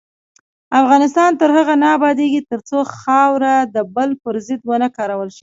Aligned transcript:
افغانستان 0.81 1.31
تر 1.39 1.49
هغو 1.57 1.75
نه 1.83 1.87
ابادیږي، 1.97 2.41
ترڅو 2.51 2.79
خاوره 2.97 3.55
د 3.75 3.77
بل 3.95 4.09
پر 4.23 4.35
ضد 4.47 4.61
ونه 4.69 4.87
کارول 4.97 5.29
شي. 5.37 5.39